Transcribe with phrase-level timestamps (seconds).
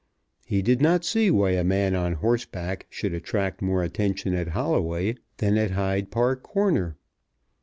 [0.47, 5.13] He did not see why a man on horseback should attract more attention at Holloway
[5.37, 6.97] than at Hyde Park Corner.